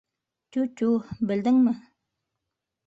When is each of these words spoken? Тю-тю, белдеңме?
Тю-тю, 0.55 0.89
белдеңме? 1.33 1.77